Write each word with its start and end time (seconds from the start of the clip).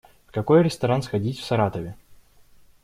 В 0.25 0.31
какой 0.31 0.63
ресторан 0.63 1.03
сходить 1.03 1.37
в 1.37 1.43
Саратове? 1.45 1.95